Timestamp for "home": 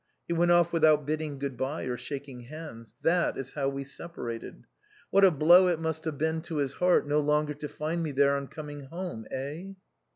8.85-9.27